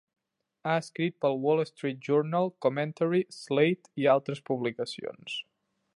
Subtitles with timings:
[0.69, 5.41] Ha escrit pel "Wall Street Journal", "Commentary", "Slate" i altres publicacions.